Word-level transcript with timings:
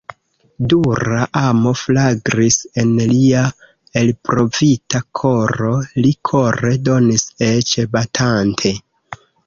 Dura 0.71 1.25
amo 1.49 1.73
flagris 1.81 2.57
en 2.83 2.95
lia 3.11 3.45
elprovita 4.03 5.05
koro; 5.23 5.73
li 6.03 6.19
kore 6.33 6.77
donis, 6.91 7.31
eĉ 7.55 7.81
batante. 7.97 8.79